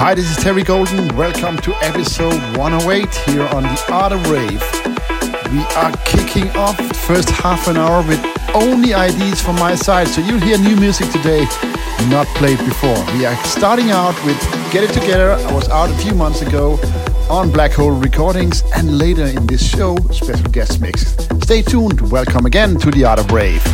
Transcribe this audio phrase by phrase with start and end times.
[0.00, 1.08] Hi, this is Terry Golden.
[1.16, 4.62] Welcome to episode 108 here on The Art of Rave.
[5.50, 8.24] We are kicking off the first half an hour with
[8.54, 11.40] only IDs from my side, so you'll hear new music today
[12.06, 12.94] not played before.
[13.16, 14.40] We are starting out with
[14.70, 15.32] Get It Together.
[15.32, 16.78] I was out a few months ago
[17.28, 21.16] on Black Hole Recordings, and later in this show, special guest mix.
[21.42, 22.00] Stay tuned.
[22.12, 23.66] Welcome again to The Art of Rave.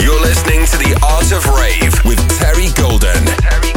[0.00, 3.26] You're listening to The Art of Rave with Terry Golden.
[3.36, 3.69] Terry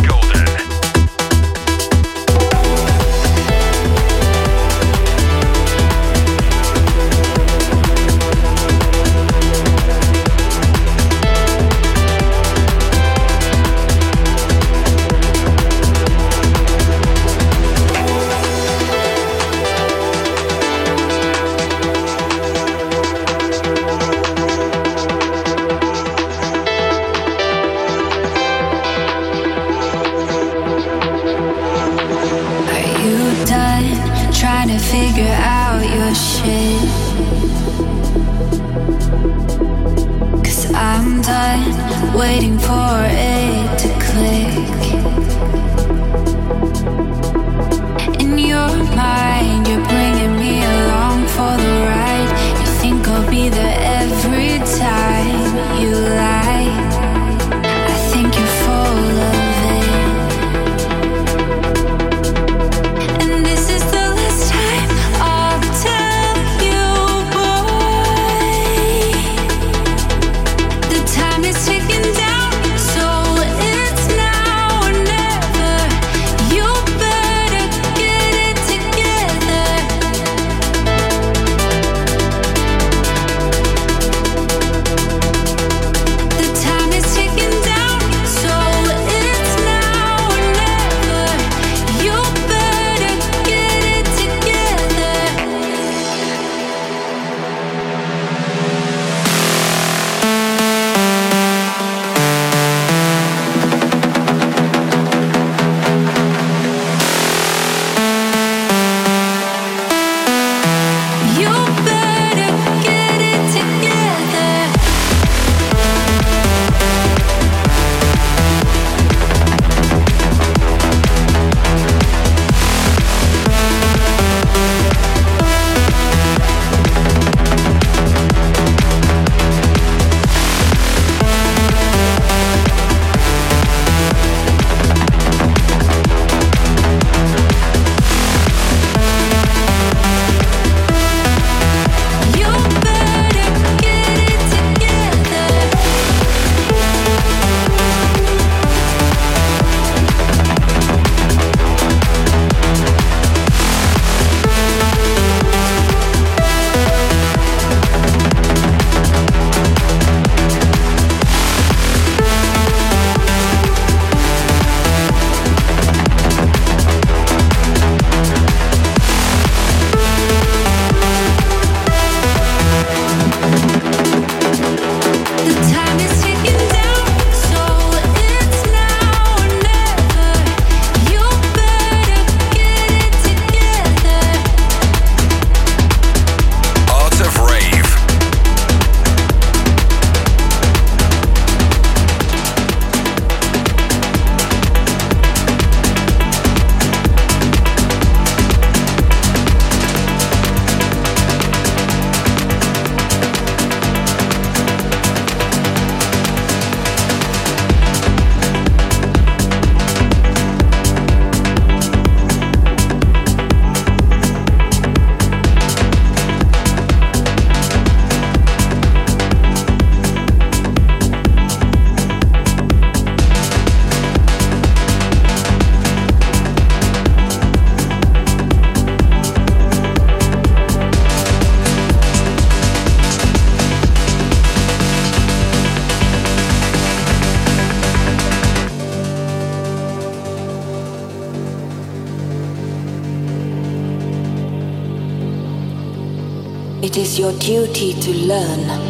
[247.18, 248.83] your duty to learn.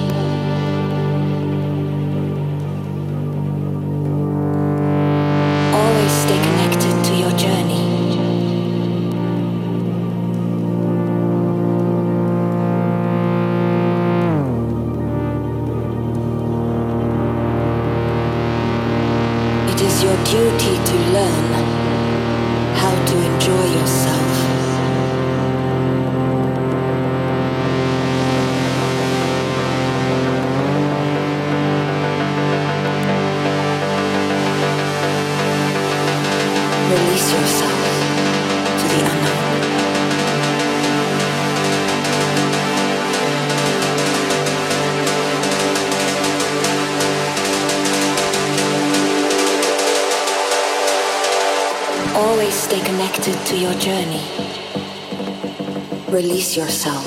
[56.57, 57.05] Yourself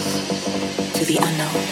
[0.94, 1.65] to the unknown.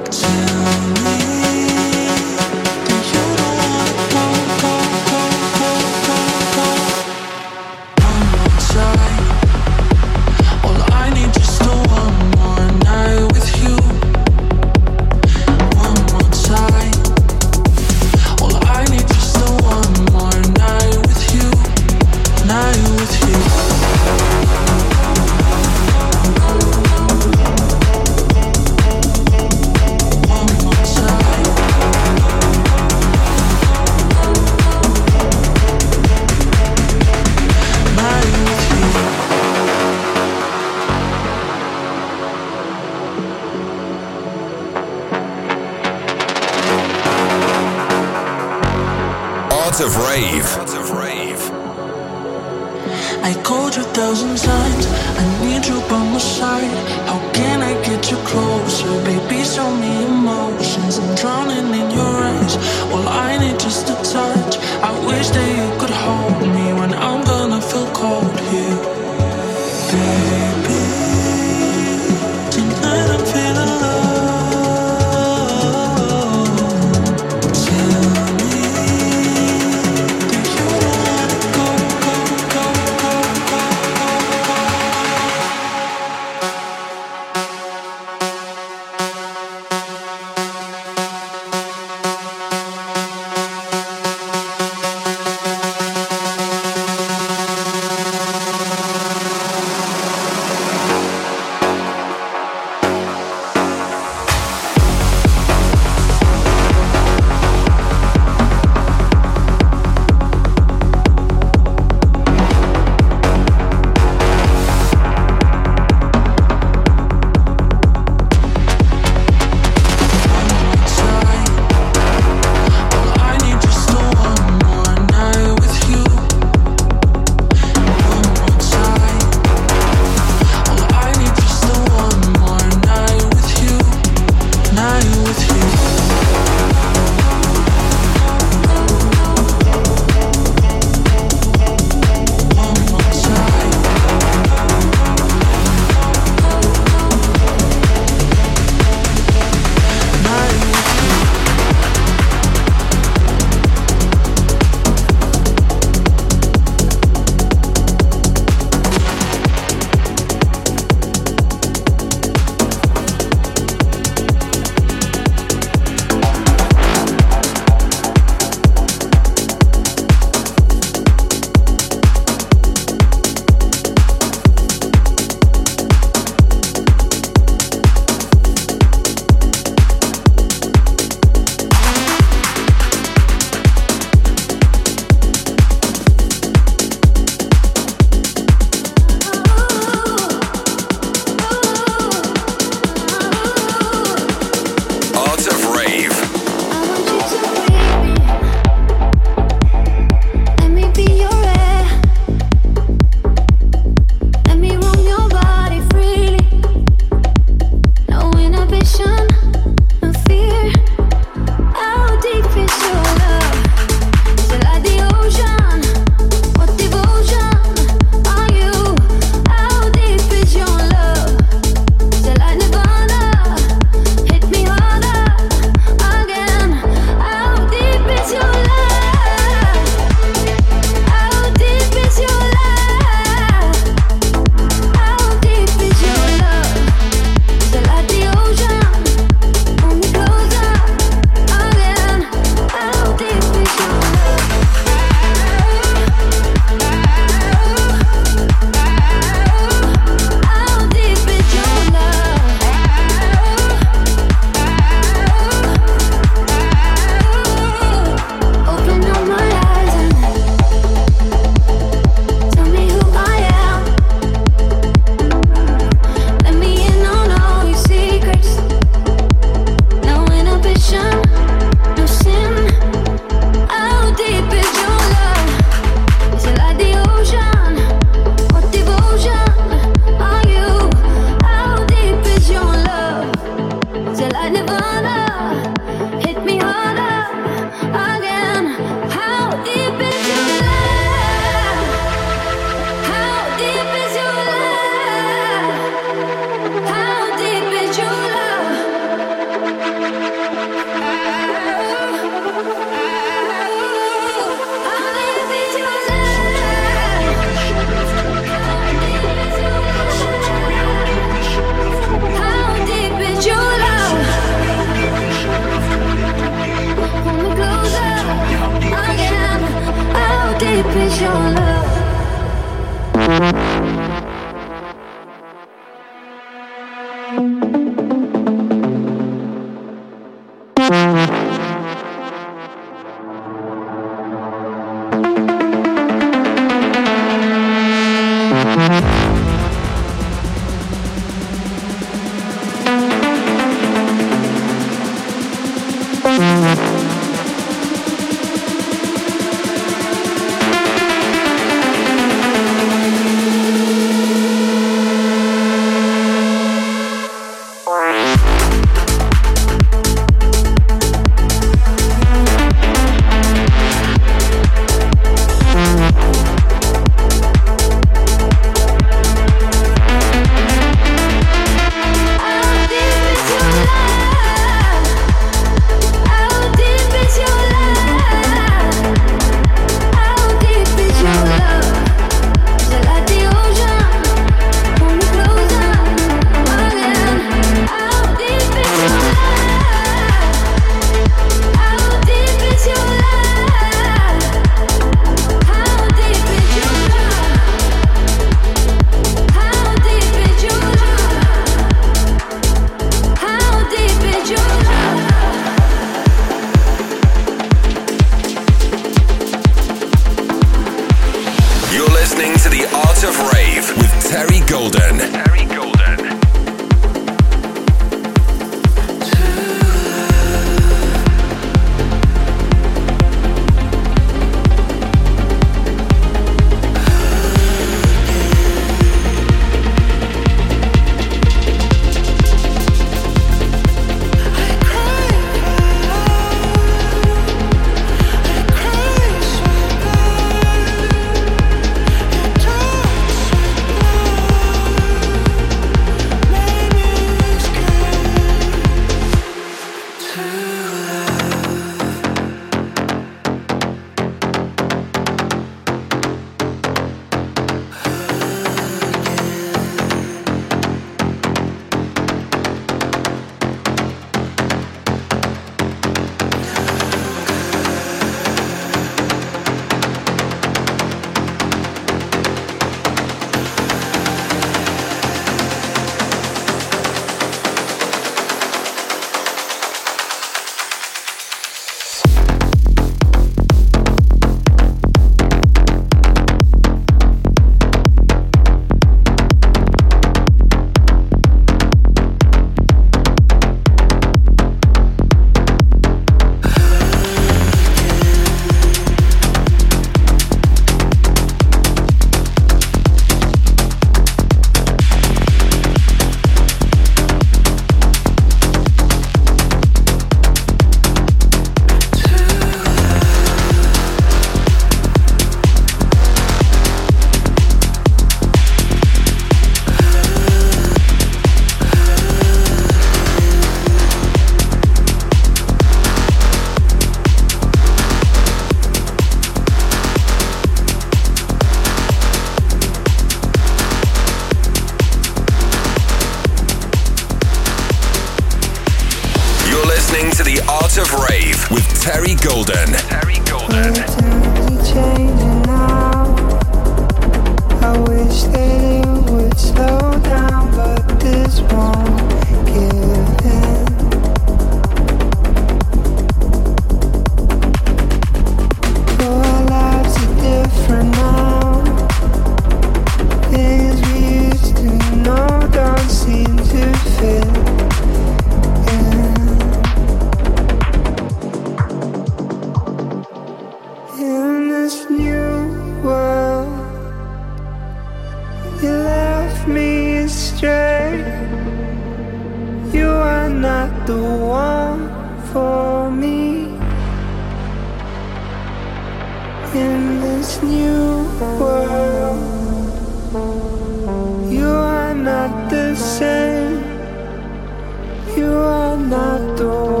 [599.61, 600.00] tú.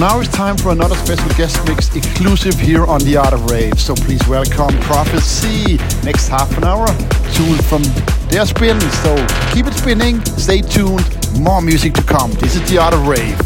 [0.00, 3.80] Now it's time for another special guest mix exclusive here on The Art of Rave.
[3.80, 5.76] So please welcome Prophecy.
[6.04, 6.86] Next half an hour,
[7.32, 7.82] tuned from
[8.28, 8.80] their spin.
[8.80, 9.14] So
[9.52, 11.06] keep it spinning, stay tuned,
[11.38, 12.32] more music to come.
[12.32, 13.45] This is The Art of Rave.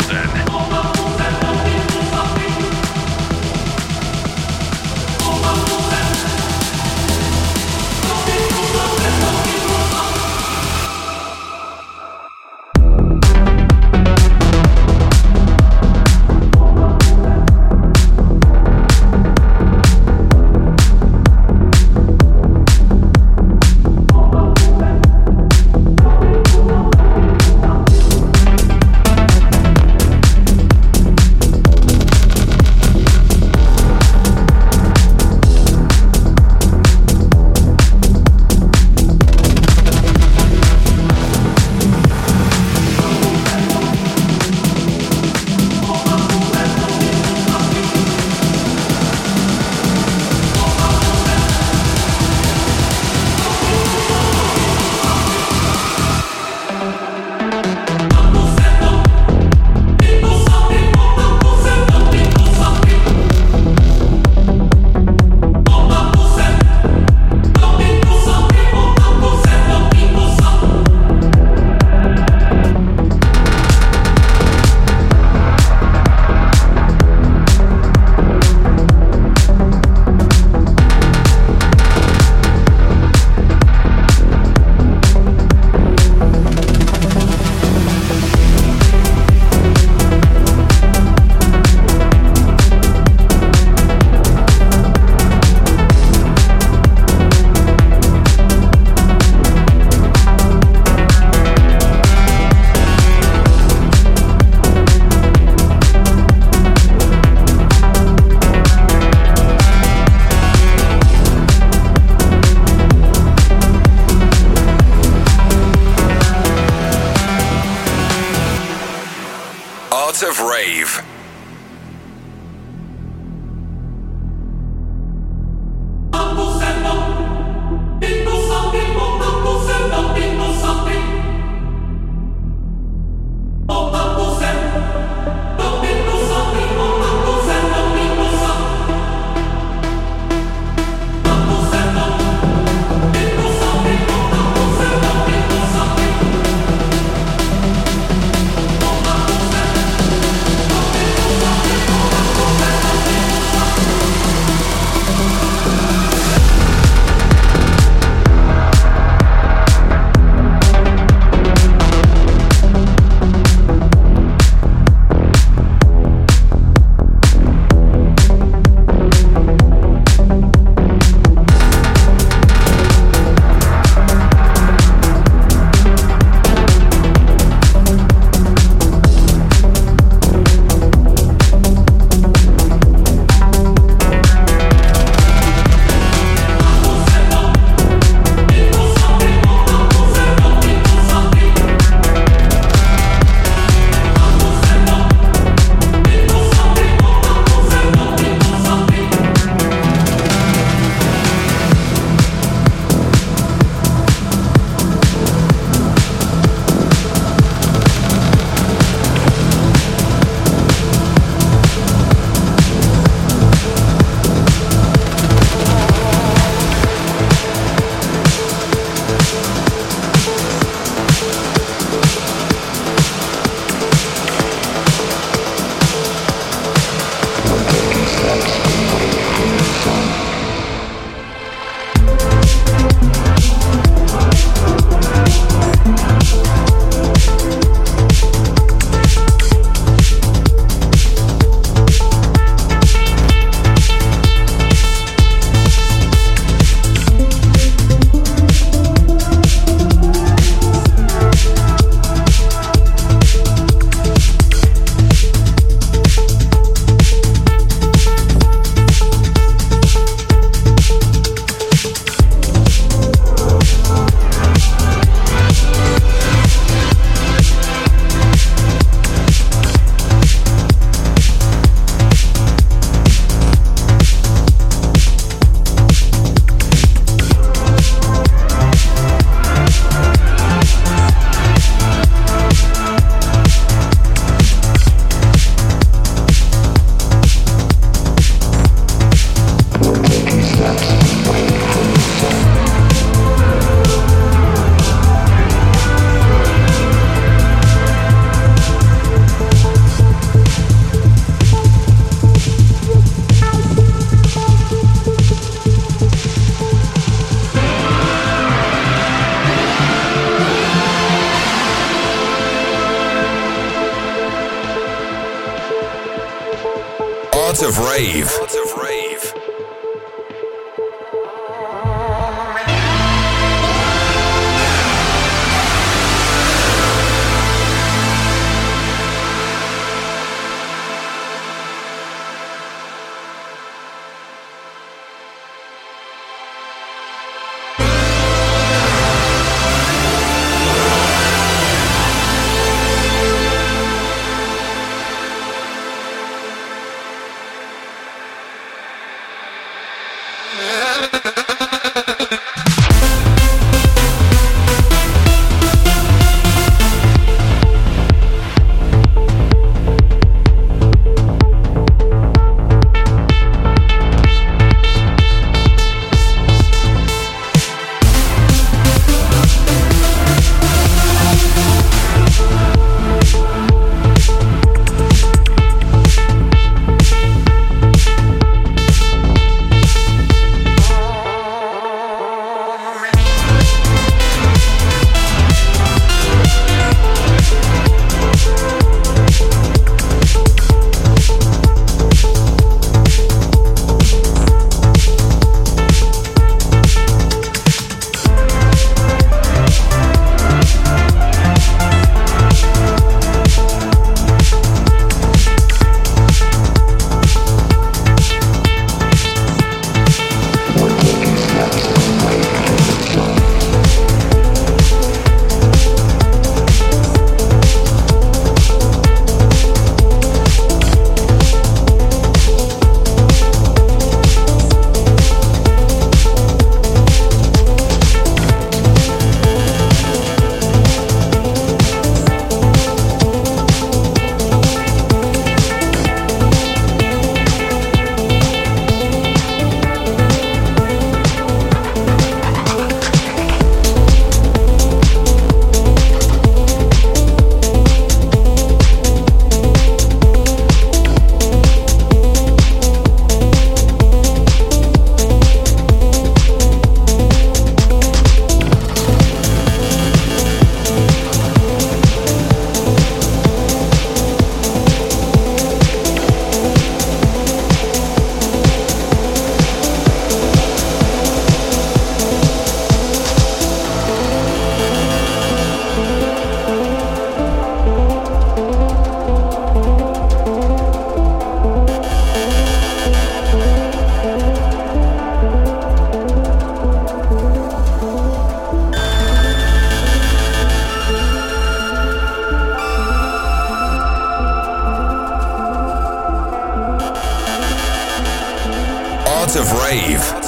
[499.55, 500.40] of rave.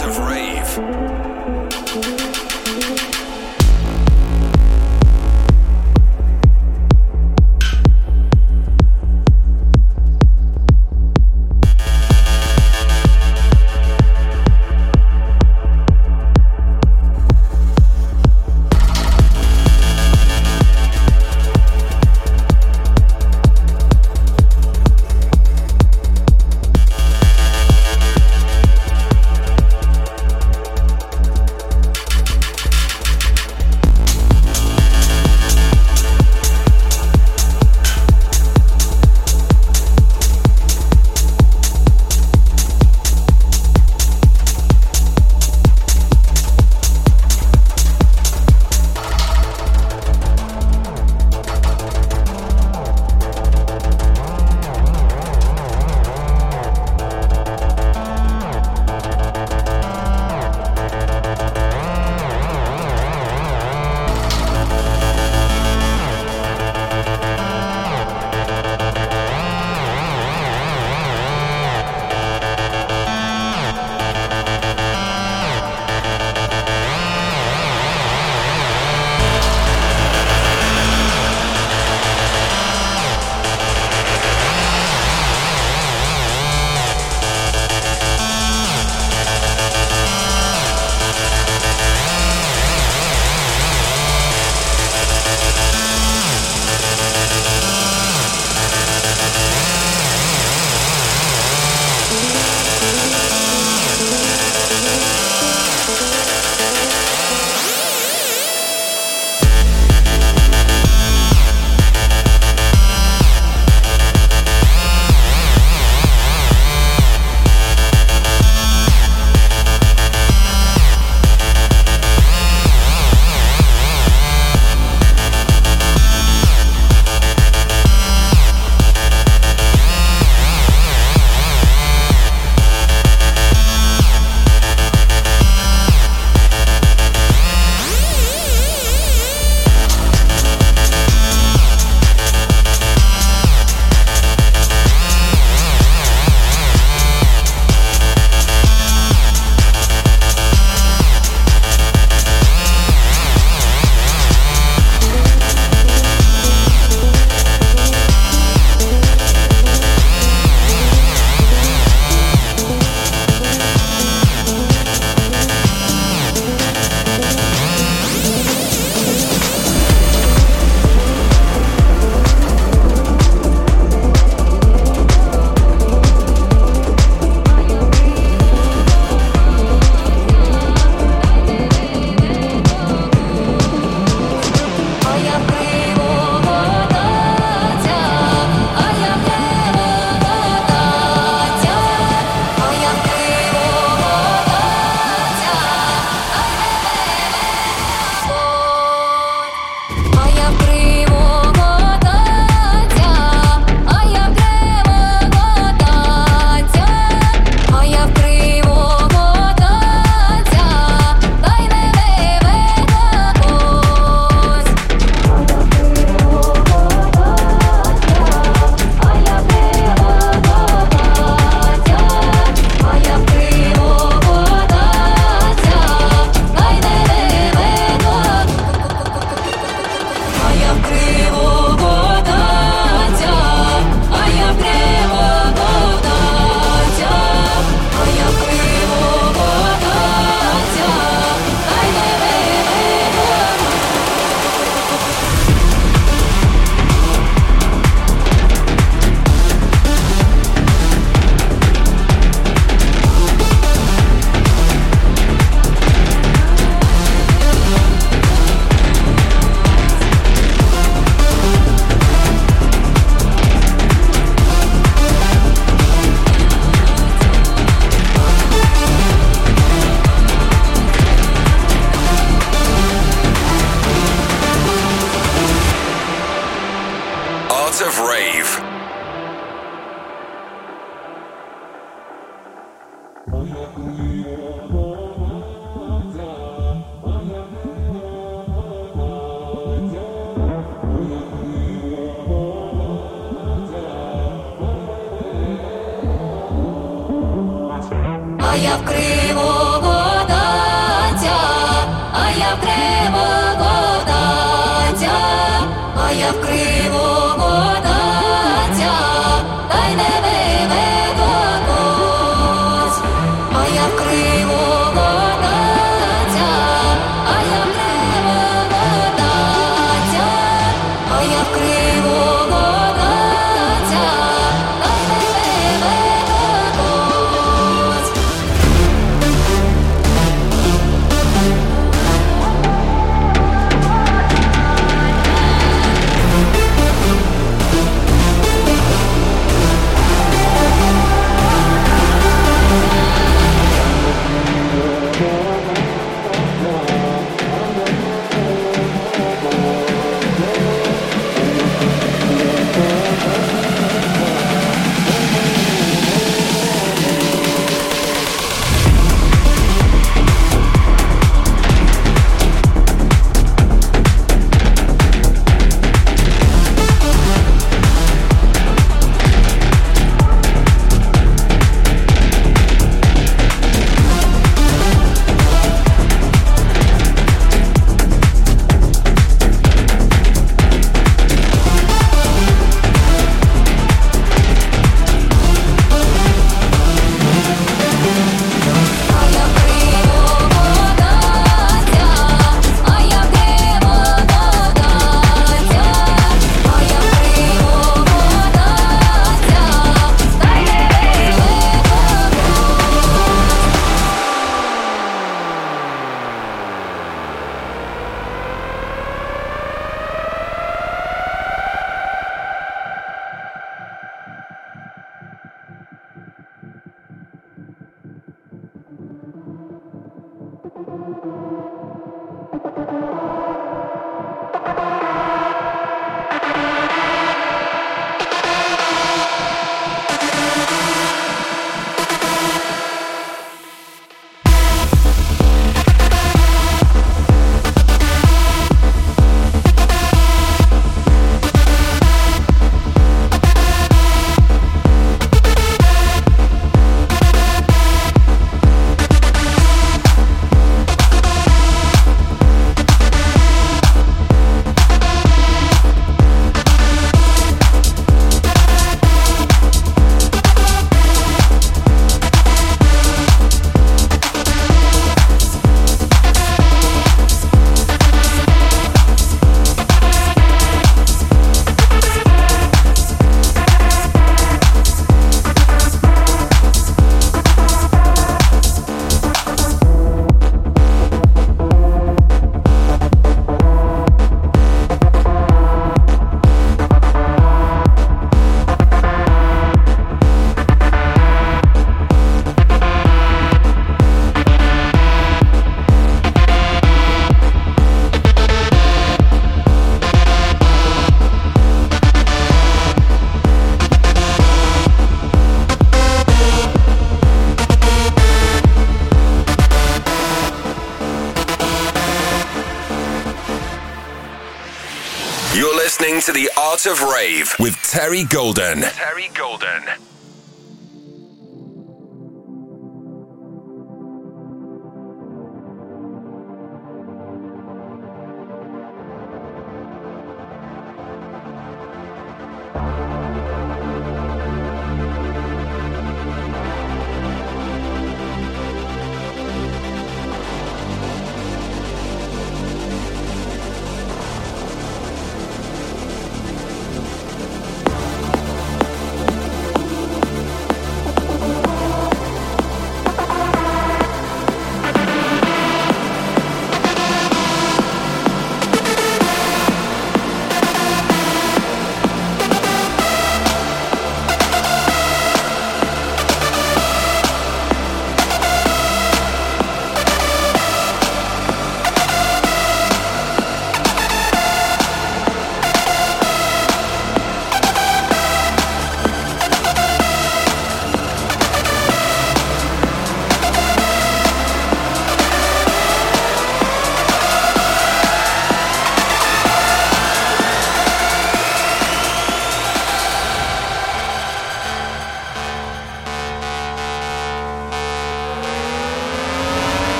[517.59, 518.81] With Terry Golden.
[518.81, 519.12] Terry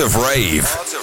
[0.00, 0.99] of Rave.